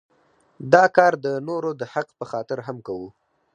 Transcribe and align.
دا 0.73 0.83
کار 0.95 1.13
د 1.25 1.27
نورو 1.47 1.69
د 1.79 1.81
حق 1.93 2.07
په 2.19 2.25
خاطر 2.31 2.59
هم 2.67 2.77
کوو. 2.87 3.09